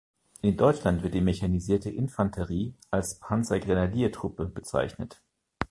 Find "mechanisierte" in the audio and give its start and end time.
1.21-1.91